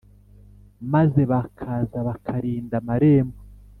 maze 0.93 1.21
bakaza 1.31 1.97
bakarinda 2.07 2.73
amarembo. 2.81 3.39